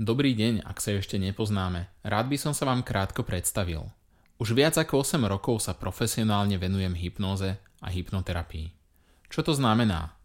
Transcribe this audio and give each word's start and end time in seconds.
Dobrý 0.00 0.32
deň, 0.32 0.64
ak 0.64 0.80
sa 0.80 0.96
ešte 0.96 1.20
nepoznáme. 1.20 1.84
Rád 2.00 2.32
by 2.32 2.40
som 2.40 2.56
sa 2.56 2.64
vám 2.64 2.80
krátko 2.80 3.28
predstavil. 3.28 3.92
Už 4.40 4.56
viac 4.56 4.72
ako 4.80 5.04
8 5.04 5.20
rokov 5.28 5.68
sa 5.68 5.76
profesionálne 5.76 6.56
venujem 6.56 6.96
hypnoze 6.96 7.60
a 7.60 7.88
hypnoterapii. 7.92 8.72
Čo 9.28 9.44
to 9.44 9.52
znamená? 9.52 10.16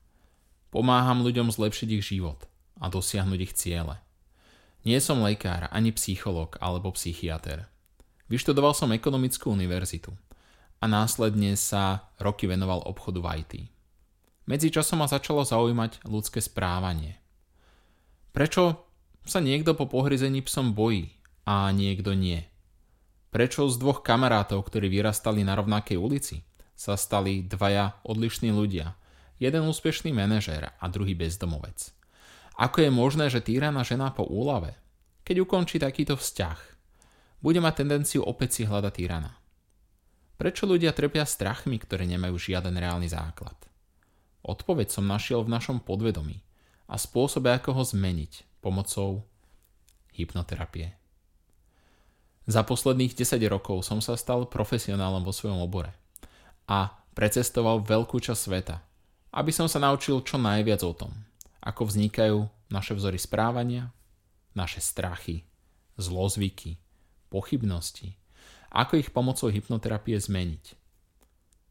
Pomáham 0.72 1.20
ľuďom 1.20 1.52
zlepšiť 1.52 2.00
ich 2.00 2.16
život 2.16 2.48
a 2.80 2.88
dosiahnuť 2.88 3.40
ich 3.44 3.54
ciele. 3.60 4.00
Nie 4.88 5.04
som 5.04 5.20
lekár, 5.20 5.68
ani 5.76 5.92
psychológ 5.92 6.56
alebo 6.64 6.96
psychiatr. 6.96 7.68
Vyštudoval 8.32 8.72
som 8.72 8.96
ekonomickú 8.96 9.52
univerzitu 9.52 10.16
a 10.80 10.88
následne 10.88 11.60
sa 11.60 12.08
roky 12.24 12.48
venoval 12.48 12.88
obchodu 12.88 13.20
v 13.20 13.44
IT. 13.44 13.54
Medzičasom 14.48 15.04
ma 15.04 15.12
začalo 15.12 15.44
zaujímať 15.44 16.08
ľudské 16.08 16.40
správanie. 16.40 17.20
Prečo 18.32 18.87
sa 19.28 19.44
niekto 19.44 19.76
po 19.76 19.86
pohryzení 19.86 20.42
psom 20.44 20.72
bojí 20.74 21.12
a 21.44 21.70
niekto 21.72 22.16
nie? 22.16 22.48
Prečo 23.30 23.68
z 23.68 23.76
dvoch 23.78 24.02
kamarátov, 24.02 24.64
ktorí 24.66 24.88
vyrastali 24.88 25.44
na 25.44 25.54
rovnakej 25.60 26.00
ulici, 26.00 26.48
sa 26.74 26.96
stali 26.96 27.44
dvaja 27.44 28.00
odlišní 28.08 28.50
ľudia, 28.50 28.96
jeden 29.38 29.68
úspešný 29.68 30.16
manažér 30.16 30.74
a 30.80 30.86
druhý 30.88 31.14
bezdomovec? 31.14 31.92
Ako 32.58 32.88
je 32.88 32.90
možné, 32.90 33.30
že 33.30 33.44
týraná 33.44 33.86
žena 33.86 34.10
po 34.10 34.26
úlave, 34.26 34.74
keď 35.22 35.46
ukončí 35.46 35.78
takýto 35.78 36.18
vzťah, 36.18 36.60
bude 37.44 37.62
mať 37.62 37.86
tendenciu 37.86 38.26
opäť 38.26 38.58
si 38.58 38.64
hľadať 38.66 38.94
týrana? 38.96 39.38
Prečo 40.42 40.66
ľudia 40.66 40.94
trpia 40.94 41.26
strachmi, 41.26 41.78
ktoré 41.78 42.10
nemajú 42.10 42.38
žiaden 42.38 42.74
reálny 42.74 43.10
základ? 43.10 43.58
Odpoveď 44.42 44.90
som 44.90 45.06
našiel 45.06 45.46
v 45.46 45.54
našom 45.54 45.84
podvedomí 45.84 46.42
a 46.90 46.96
spôsobe, 46.96 47.52
ako 47.54 47.78
ho 47.78 47.84
zmeniť 47.84 48.57
pomocou 48.68 49.24
hypnoterapie. 50.12 50.92
Za 52.44 52.68
posledných 52.68 53.16
10 53.16 53.40
rokov 53.48 53.88
som 53.88 54.04
sa 54.04 54.20
stal 54.20 54.44
profesionálom 54.44 55.24
vo 55.24 55.32
svojom 55.32 55.64
obore 55.64 55.96
a 56.68 56.92
precestoval 57.16 57.80
veľkú 57.88 58.20
časť 58.20 58.42
sveta, 58.44 58.84
aby 59.32 59.56
som 59.56 59.72
sa 59.72 59.80
naučil 59.80 60.20
čo 60.28 60.36
najviac 60.36 60.84
o 60.84 60.92
tom, 60.92 61.16
ako 61.64 61.88
vznikajú 61.88 62.44
naše 62.68 62.92
vzory 62.92 63.16
správania, 63.16 63.96
naše 64.52 64.84
strachy, 64.84 65.48
zlozvyky, 65.96 66.76
pochybnosti, 67.32 68.20
ako 68.76 69.00
ich 69.00 69.16
pomocou 69.16 69.48
hypnoterapie 69.48 70.20
zmeniť. 70.20 70.76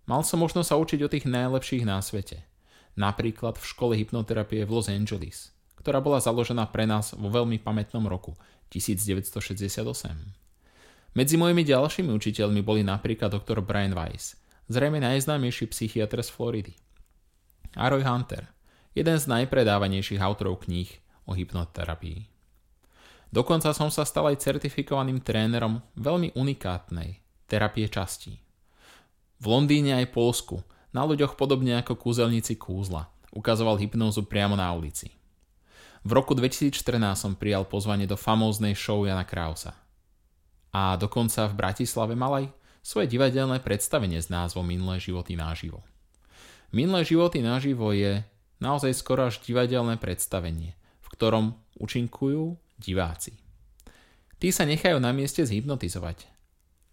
Mal 0.08 0.24
som 0.24 0.40
možnosť 0.40 0.68
sa 0.72 0.80
učiť 0.80 1.00
o 1.04 1.12
tých 1.12 1.28
najlepších 1.28 1.84
na 1.84 2.00
svete– 2.00 2.40
napríklad 2.96 3.60
v 3.60 3.68
škole 3.68 3.94
hypnoterapie 3.94 4.64
v 4.64 4.72
Los 4.72 4.88
Angeles, 4.88 5.52
ktorá 5.78 6.00
bola 6.02 6.18
založená 6.18 6.66
pre 6.72 6.88
nás 6.88 7.14
vo 7.14 7.28
veľmi 7.30 7.60
pamätnom 7.62 8.04
roku 8.08 8.34
1968. 8.72 9.86
Medzi 11.16 11.36
mojimi 11.40 11.64
ďalšími 11.64 12.12
učiteľmi 12.12 12.60
boli 12.60 12.84
napríklad 12.84 13.32
doktor 13.32 13.64
Brian 13.64 13.96
Weiss, 13.96 14.36
zrejme 14.68 15.00
najznámejší 15.00 15.72
psychiatr 15.72 16.20
z 16.20 16.28
Floridy. 16.28 16.74
A 17.76 17.88
Roy 17.88 18.04
Hunter, 18.04 18.48
jeden 18.92 19.16
z 19.16 19.24
najpredávanejších 19.24 20.20
autorov 20.20 20.64
kníh 20.68 20.88
o 21.24 21.32
hypnoterapii. 21.32 22.28
Dokonca 23.32 23.74
som 23.76 23.92
sa 23.92 24.06
stal 24.08 24.32
aj 24.32 24.40
certifikovaným 24.40 25.20
trénerom 25.20 25.82
veľmi 25.98 26.32
unikátnej 26.38 27.20
terapie 27.44 27.84
častí. 27.90 28.40
V 29.36 29.44
Londýne 29.52 30.00
aj 30.00 30.14
Polsku 30.14 30.64
na 30.96 31.04
ľuďoch 31.04 31.36
podobne 31.36 31.76
ako 31.76 32.00
kúzelníci 32.00 32.56
kúzla. 32.56 33.12
Ukazoval 33.36 33.76
hypnózu 33.76 34.24
priamo 34.24 34.56
na 34.56 34.72
ulici. 34.72 35.12
V 36.06 36.14
roku 36.14 36.38
2014 36.38 36.78
som 37.18 37.34
prijal 37.34 37.66
pozvanie 37.66 38.06
do 38.06 38.14
famóznej 38.14 38.78
show 38.78 39.02
Jana 39.02 39.26
Krausa. 39.26 39.74
A 40.70 40.94
dokonca 40.94 41.50
v 41.50 41.58
Bratislave 41.58 42.14
mal 42.14 42.30
aj 42.30 42.46
svoje 42.78 43.10
divadelné 43.10 43.58
predstavenie 43.58 44.22
s 44.22 44.30
názvom 44.30 44.62
Minulé 44.62 45.02
životy 45.02 45.34
naživo. 45.34 45.82
Minulé 46.70 47.02
životy 47.02 47.42
naživo 47.42 47.90
je 47.90 48.22
naozaj 48.62 48.94
skoro 48.94 49.26
až 49.26 49.42
divadelné 49.42 49.98
predstavenie, 49.98 50.78
v 51.02 51.08
ktorom 51.10 51.58
účinkujú 51.74 52.54
diváci. 52.78 53.34
Tí 54.38 54.54
sa 54.54 54.62
nechajú 54.62 55.02
na 55.02 55.10
mieste 55.10 55.42
zhypnotizovať. 55.42 56.22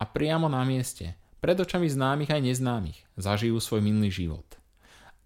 A 0.01 0.09
priamo 0.09 0.49
na 0.49 0.65
mieste 0.65 1.13
pred 1.37 1.53
očami 1.53 1.85
známych 1.85 2.33
aj 2.33 2.41
neznámych 2.41 2.97
zažijú 3.21 3.61
svoj 3.61 3.85
minulý 3.85 4.09
život. 4.09 4.57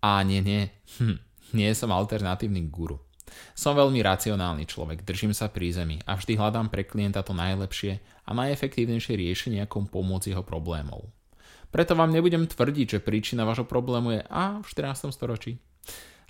A 0.03 0.19
nie, 0.27 0.43
nie, 0.43 0.75
hm, 0.99 1.23
nie 1.55 1.71
som 1.71 1.95
alternatívny 1.95 2.67
guru. 2.67 3.06
Som 3.53 3.75
veľmi 3.75 3.99
racionálny 4.01 4.65
človek, 4.65 5.03
držím 5.03 5.35
sa 5.35 5.51
pri 5.51 5.75
zemi 5.75 5.97
a 6.07 6.15
vždy 6.15 6.39
hľadám 6.39 6.71
pre 6.71 6.87
klienta 6.87 7.21
to 7.21 7.35
najlepšie 7.35 7.99
a 8.25 8.31
najefektívnejšie 8.31 9.13
riešenie, 9.19 9.59
ako 9.63 9.91
pomôcť 9.91 10.31
jeho 10.31 10.43
problémov. 10.43 11.07
Preto 11.67 11.93
vám 11.93 12.15
nebudem 12.15 12.47
tvrdiť, 12.47 12.97
že 12.97 13.03
príčina 13.03 13.43
vášho 13.43 13.67
problému 13.67 14.17
je 14.17 14.21
a 14.31 14.63
v 14.63 14.65
14. 14.65 15.11
storočí. 15.11 15.59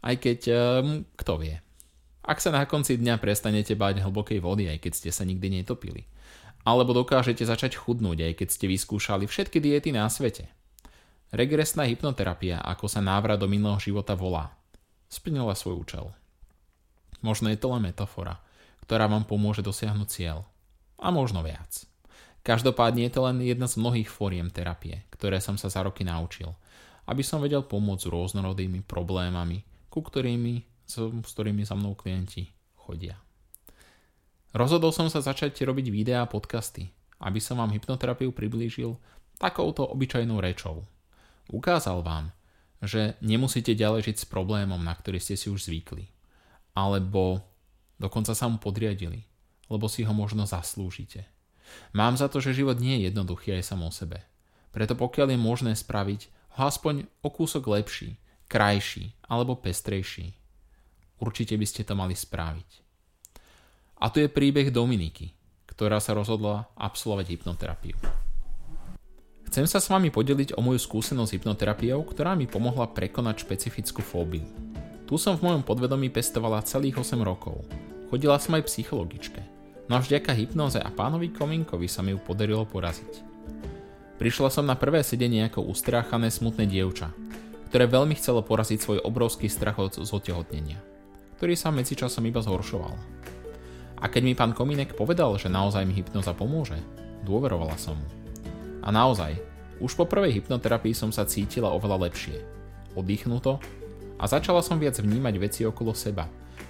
Aj 0.02 0.18
keď, 0.18 0.40
um, 0.82 1.06
kto 1.14 1.34
vie. 1.42 1.56
Ak 2.26 2.42
sa 2.44 2.52
na 2.52 2.66
konci 2.68 3.00
dňa 3.00 3.22
prestanete 3.22 3.78
báť 3.78 4.04
hlbokej 4.04 4.44
vody, 4.44 4.68
aj 4.68 4.84
keď 4.84 4.94
ste 4.94 5.10
sa 5.14 5.24
nikdy 5.24 5.62
netopili 5.62 6.10
alebo 6.68 6.92
dokážete 6.92 7.48
začať 7.48 7.80
chudnúť, 7.80 8.28
aj 8.28 8.34
keď 8.44 8.48
ste 8.52 8.68
vyskúšali 8.68 9.24
všetky 9.24 9.64
diety 9.64 9.96
na 9.96 10.04
svete. 10.12 10.52
Regresná 11.32 11.88
hypnoterapia, 11.88 12.60
ako 12.60 12.92
sa 12.92 13.00
návrat 13.00 13.40
do 13.40 13.48
minulého 13.48 13.80
života 13.80 14.20
volá, 14.20 14.52
splnila 15.08 15.56
svoj 15.56 15.88
účel. 15.88 16.06
Možno 17.22 17.50
je 17.50 17.58
to 17.58 17.74
len 17.74 17.90
metafora, 17.90 18.40
ktorá 18.86 19.10
vám 19.10 19.26
pomôže 19.26 19.66
dosiahnuť 19.66 20.08
cieľ. 20.08 20.46
A 20.98 21.12
možno 21.12 21.42
viac. 21.46 21.86
Každopádne 22.48 23.06
je 23.08 23.12
to 23.12 23.22
len 23.28 23.44
jedna 23.44 23.68
z 23.68 23.76
mnohých 23.76 24.08
fóriem 24.08 24.48
terapie, 24.48 25.04
ktoré 25.12 25.44
som 25.44 25.60
sa 25.60 25.68
za 25.68 25.84
roky 25.84 26.08
naučil, 26.08 26.56
aby 27.08 27.20
som 27.20 27.44
vedel 27.44 27.68
pomôcť 27.68 28.08
s 28.08 28.12
rôznorodými 28.12 28.88
problémami, 28.88 29.68
ku 29.92 30.00
ktorými, 30.00 30.64
s 30.88 30.96
ktorými 31.04 31.68
za 31.68 31.76
mnou 31.76 32.00
klienti 32.00 32.48
chodia. 32.80 33.20
Rozhodol 34.56 34.96
som 34.96 35.12
sa 35.12 35.20
začať 35.20 35.60
robiť 35.60 35.92
videá 35.92 36.24
a 36.24 36.32
podcasty, 36.32 36.88
aby 37.20 37.44
som 37.44 37.60
vám 37.60 37.76
hypnoterapiu 37.76 38.32
priblížil 38.32 38.96
takouto 39.36 39.84
obyčajnou 39.84 40.40
rečou. 40.40 40.88
Ukázal 41.52 42.00
vám, 42.00 42.32
že 42.80 43.20
nemusíte 43.20 43.76
ďalej 43.76 44.08
žiť 44.08 44.18
s 44.24 44.30
problémom, 44.30 44.80
na 44.80 44.96
ktorý 44.96 45.20
ste 45.20 45.36
si 45.36 45.52
už 45.52 45.68
zvykli. 45.68 46.08
Alebo 46.78 47.42
dokonca 47.98 48.38
sa 48.38 48.46
mu 48.46 48.62
podriadili, 48.62 49.26
lebo 49.66 49.90
si 49.90 50.06
ho 50.06 50.14
možno 50.14 50.46
zaslúžite. 50.46 51.26
Mám 51.98 52.22
za 52.22 52.30
to, 52.30 52.38
že 52.38 52.54
život 52.54 52.78
nie 52.78 53.02
je 53.02 53.10
jednoduchý 53.10 53.58
aj 53.58 53.66
sam 53.66 53.82
o 53.82 53.90
sebe. 53.90 54.22
Preto 54.70 54.94
pokiaľ 54.94 55.34
je 55.34 55.40
možné 55.42 55.72
spraviť 55.74 56.30
ho 56.62 56.70
aspoň 56.70 57.10
o 57.26 57.34
kúsok 57.34 57.66
lepší, 57.66 58.22
krajší 58.46 59.18
alebo 59.26 59.58
pestrejší, 59.58 60.38
určite 61.18 61.58
by 61.58 61.66
ste 61.66 61.82
to 61.82 61.98
mali 61.98 62.14
spraviť. 62.14 62.70
A 63.98 64.14
tu 64.14 64.22
je 64.22 64.30
príbeh 64.30 64.70
Dominiky, 64.70 65.34
ktorá 65.66 65.98
sa 65.98 66.14
rozhodla 66.14 66.70
absolvovať 66.78 67.26
hypnoterapiu. 67.34 67.98
Chcem 69.50 69.66
sa 69.66 69.82
s 69.82 69.88
vami 69.90 70.12
podeliť 70.14 70.54
o 70.54 70.62
moju 70.62 70.78
skúsenosť 70.78 71.30
s 71.32 71.36
hypnoterapiou, 71.40 72.04
ktorá 72.06 72.36
mi 72.38 72.46
pomohla 72.46 72.92
prekonať 72.92 73.48
špecifickú 73.48 74.04
fóbiu. 74.04 74.44
Tu 75.08 75.16
som 75.16 75.40
v 75.40 75.48
mojom 75.48 75.64
podvedomí 75.64 76.12
pestovala 76.12 76.60
celých 76.68 77.00
8 77.00 77.24
rokov. 77.24 77.64
Chodila 78.12 78.36
som 78.44 78.60
aj 78.60 78.68
psychologičke, 78.68 79.40
no 79.88 79.96
a 79.96 80.04
vďaka 80.04 80.36
hypnoze 80.36 80.84
a 80.84 80.92
pánovi 80.92 81.32
Kominkovi 81.32 81.88
sa 81.88 82.04
mi 82.04 82.12
ju 82.12 82.20
podarilo 82.20 82.68
poraziť. 82.68 83.24
Prišla 84.20 84.52
som 84.52 84.68
na 84.68 84.76
prvé 84.76 85.08
sedenie 85.08 85.48
ako 85.48 85.64
ustráchané 85.72 86.28
smutné 86.28 86.68
dievča, 86.68 87.16
ktoré 87.72 87.88
veľmi 87.88 88.20
chcelo 88.20 88.44
poraziť 88.44 88.84
svoj 88.84 89.00
obrovský 89.08 89.48
strach 89.48 89.80
od 89.80 89.96
zotehotnenia, 89.96 90.76
ktorý 91.40 91.56
sa 91.56 91.72
medzičasom 91.72 92.28
iba 92.28 92.44
zhoršoval. 92.44 92.92
A 94.04 94.06
keď 94.12 94.22
mi 94.28 94.36
pán 94.36 94.52
Komínek 94.52 94.92
povedal, 94.92 95.32
že 95.40 95.48
naozaj 95.48 95.88
mi 95.88 95.96
hypnoza 95.96 96.36
pomôže, 96.36 96.76
dôverovala 97.24 97.80
som 97.80 97.96
mu. 97.96 98.08
A 98.84 98.92
naozaj, 98.92 99.40
už 99.80 99.96
po 99.96 100.04
prvej 100.04 100.44
hypnoterapii 100.44 100.92
som 100.92 101.16
sa 101.16 101.24
cítila 101.24 101.72
oveľa 101.72 102.12
lepšie. 102.12 102.44
Oddychnuto 102.92 103.64
a 104.18 104.26
začala 104.26 104.66
som 104.66 104.82
viac 104.82 104.98
vnímať 104.98 105.36
veci 105.38 105.62
okolo 105.64 105.94
seba, 105.94 106.26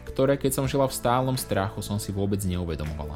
ktoré 0.08 0.36
keď 0.36 0.52
som 0.62 0.70
žila 0.70 0.86
v 0.88 0.98
stálom 1.00 1.36
strachu 1.40 1.80
som 1.80 1.98
si 1.98 2.12
vôbec 2.12 2.40
neuvedomovala. 2.44 3.16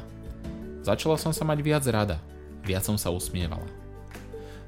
Začala 0.81 1.19
som 1.19 1.35
sa 1.35 1.45
mať 1.45 1.59
viac 1.61 1.83
rada, 1.87 2.17
viac 2.65 2.81
som 2.81 2.95
sa 2.97 3.13
usmievala. 3.13 3.67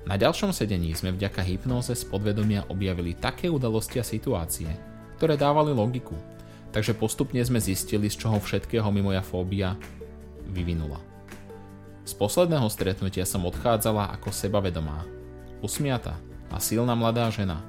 Na 0.04 0.20
ďalšom 0.20 0.52
sedení 0.52 0.92
sme 0.94 1.16
vďaka 1.16 1.40
hypnóze 1.42 1.96
z 1.96 2.04
podvedomia 2.04 2.68
objavili 2.68 3.16
také 3.16 3.48
udalosti 3.48 3.98
a 3.98 4.06
situácie, 4.06 4.68
ktoré 5.16 5.40
dávali 5.40 5.72
logiku 5.72 6.14
Takže 6.74 6.98
postupne 6.98 7.38
sme 7.46 7.62
zistili, 7.62 8.10
z 8.10 8.26
čoho 8.26 8.42
všetkého 8.42 8.90
mi 8.90 9.06
moja 9.06 9.22
fóbia 9.22 9.78
vyvinula. 10.50 10.98
Z 12.02 12.18
posledného 12.18 12.66
stretnutia 12.68 13.30
som 13.30 13.46
odchádzala 13.46 14.10
ako 14.18 14.34
sebavedomá, 14.34 15.06
usmiata 15.62 16.18
a 16.50 16.58
silná 16.58 16.98
mladá 16.98 17.30
žena, 17.30 17.62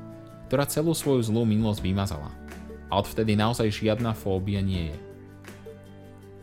ktorá 0.54 0.70
celú 0.70 0.94
svoju 0.94 1.18
zlú 1.26 1.42
minulosť 1.42 1.82
vymazala. 1.82 2.30
A 2.86 3.02
odvtedy 3.02 3.34
naozaj 3.34 3.74
žiadna 3.74 4.14
fóbia 4.14 4.62
nie 4.62 4.94
je. 4.94 4.98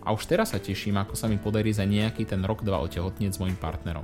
A 0.04 0.12
už 0.12 0.28
teraz 0.28 0.52
sa 0.52 0.60
teším, 0.60 1.00
ako 1.00 1.16
sa 1.16 1.31
mi 1.31 1.40
podarí 1.40 1.72
za 1.72 1.88
nejaký 1.88 2.28
ten 2.28 2.44
rok 2.44 2.60
dva 2.60 2.84
otehotnieť 2.84 3.31
s 3.31 3.40
mojim 3.40 3.56
partnerom. 3.56 4.04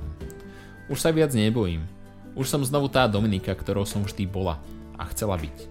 Už 0.88 0.96
sa 0.96 1.12
viac 1.12 1.36
nebojím. 1.36 1.84
Už 2.32 2.48
som 2.48 2.64
znovu 2.64 2.88
tá 2.88 3.04
Dominika, 3.04 3.52
ktorou 3.52 3.84
som 3.84 4.00
vždy 4.00 4.24
bola 4.24 4.56
a 4.96 5.04
chcela 5.12 5.36
byť. 5.36 5.68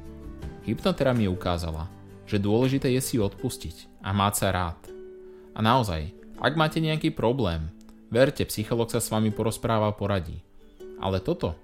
Hypnotera 0.69 1.17
mi 1.17 1.25
ukázala, 1.25 1.89
že 2.29 2.37
dôležité 2.37 2.93
je 2.93 3.01
si 3.01 3.17
odpustiť 3.17 4.05
a 4.05 4.13
mať 4.13 4.33
sa 4.37 4.47
rád. 4.53 4.77
A 5.57 5.65
naozaj, 5.65 6.13
ak 6.37 6.53
máte 6.53 6.77
nejaký 6.77 7.09
problém, 7.09 7.73
verte, 8.13 8.45
psycholog 8.45 8.93
sa 8.93 9.01
s 9.01 9.09
vami 9.09 9.33
porozpráva 9.33 9.89
a 9.89 9.97
poradí. 9.97 10.45
Ale 11.01 11.25
toto, 11.25 11.57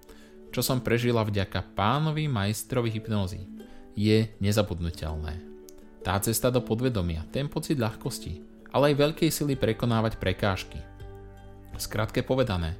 čo 0.54 0.62
som 0.62 0.78
prežila 0.78 1.26
vďaka 1.26 1.74
pánovi 1.74 2.30
majstrovi 2.30 2.94
hypnózy, 2.94 3.50
je 3.98 4.30
nezabudnutelné. 4.38 5.42
Tá 6.06 6.14
cesta 6.22 6.54
do 6.54 6.62
podvedomia, 6.62 7.26
ten 7.34 7.50
pocit 7.50 7.82
ľahkosti, 7.82 8.46
ale 8.70 8.94
aj 8.94 9.02
veľkej 9.02 9.30
sily 9.34 9.58
prekonávať 9.58 10.22
prekážky. 10.22 10.78
Skrátke 11.74 12.22
povedané, 12.22 12.78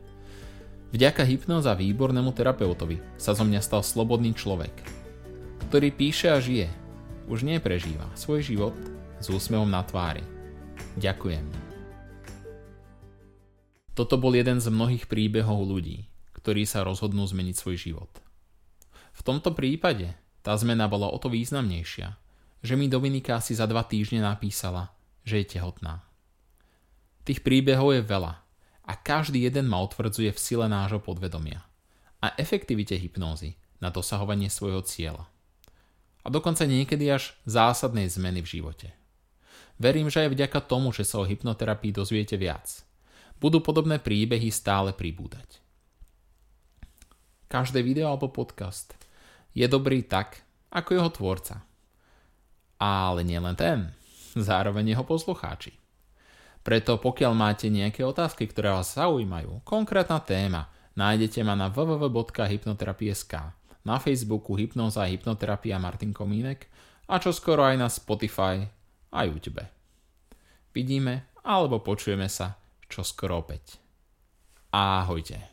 vďaka 0.94 1.26
hypnoza 1.26 1.74
výbornému 1.74 2.30
terapeutovi 2.38 3.02
sa 3.18 3.34
zo 3.34 3.42
mňa 3.42 3.62
stal 3.66 3.82
slobodný 3.82 4.38
človek, 4.38 4.74
ktorý 5.70 5.90
píše 5.90 6.30
a 6.30 6.38
žije, 6.38 6.70
už 7.26 7.42
neprežíva 7.42 8.06
svoj 8.14 8.46
život 8.46 8.78
s 9.18 9.34
úsmevom 9.34 9.66
na 9.66 9.82
tvári. 9.82 10.22
Ďakujem. 11.02 11.46
Toto 13.98 14.18
bol 14.22 14.34
jeden 14.38 14.62
z 14.62 14.70
mnohých 14.70 15.06
príbehov 15.10 15.66
ľudí, 15.66 16.13
ktorí 16.44 16.68
sa 16.68 16.84
rozhodnú 16.84 17.24
zmeniť 17.24 17.56
svoj 17.56 17.76
život. 17.80 18.12
V 19.16 19.22
tomto 19.24 19.56
prípade 19.56 20.12
tá 20.44 20.52
zmena 20.60 20.92
bola 20.92 21.08
o 21.08 21.16
to 21.16 21.32
významnejšia, 21.32 22.20
že 22.60 22.76
mi 22.76 22.92
Dominika 22.92 23.40
asi 23.40 23.56
za 23.56 23.64
dva 23.64 23.88
týždne 23.88 24.20
napísala, 24.20 24.92
že 25.24 25.40
je 25.40 25.56
tehotná. 25.56 26.04
Tých 27.24 27.40
príbehov 27.40 27.96
je 27.96 28.04
veľa 28.04 28.44
a 28.84 28.94
každý 29.00 29.48
jeden 29.48 29.72
ma 29.72 29.80
utvrdzuje 29.80 30.36
v 30.36 30.40
sile 30.44 30.68
nášho 30.68 31.00
podvedomia 31.00 31.64
a 32.20 32.36
efektivite 32.36 33.00
hypnózy 33.00 33.56
na 33.80 33.88
dosahovanie 33.88 34.52
svojho 34.52 34.84
cieľa. 34.84 35.32
A 36.24 36.28
dokonca 36.28 36.68
niekedy 36.68 37.08
až 37.08 37.36
zásadnej 37.48 38.12
zmeny 38.12 38.44
v 38.44 38.60
živote. 38.60 38.92
Verím, 39.80 40.12
že 40.12 40.28
aj 40.28 40.36
vďaka 40.36 40.60
tomu, 40.68 40.92
že 40.92 41.08
sa 41.08 41.24
o 41.24 41.28
hypnoterapii 41.28 41.96
dozviete 41.96 42.36
viac, 42.36 42.84
budú 43.40 43.64
podobné 43.64 44.00
príbehy 44.04 44.52
stále 44.52 44.92
pribúdať. 44.92 45.63
Každé 47.54 47.86
video 47.86 48.10
alebo 48.10 48.34
podcast 48.34 48.98
je 49.54 49.70
dobrý 49.70 50.02
tak, 50.10 50.42
ako 50.74 50.90
jeho 50.98 51.10
tvorca. 51.14 51.62
Ale 52.82 53.22
nielen 53.22 53.54
ten 53.54 53.94
zároveň 54.34 54.98
jeho 54.98 55.06
poslucháči. 55.06 55.78
Preto 56.66 56.98
pokiaľ 56.98 57.34
máte 57.38 57.70
nejaké 57.70 58.02
otázky, 58.02 58.50
ktoré 58.50 58.74
vás 58.74 58.98
zaujímajú, 58.98 59.62
konkrétna 59.62 60.18
téma, 60.26 60.74
nájdete 60.98 61.46
ma 61.46 61.54
na 61.54 61.70
www.hypnoterapie.sk, 61.70 63.34
na 63.86 64.02
Facebooku 64.02 64.58
Hypnoza 64.58 65.06
a 65.06 65.12
Hypnoterapia 65.14 65.78
Martin 65.78 66.10
Komínek 66.10 66.66
a 67.06 67.22
čo 67.22 67.30
skoro 67.30 67.70
aj 67.70 67.78
na 67.78 67.86
Spotify 67.86 68.66
a 69.14 69.30
YouTube. 69.30 69.62
Vidíme 70.74 71.38
alebo 71.46 71.86
počujeme 71.86 72.26
sa 72.26 72.58
čo 72.90 73.06
skoro 73.06 73.46
opäť. 73.46 73.78
Ahojte. 74.74 75.53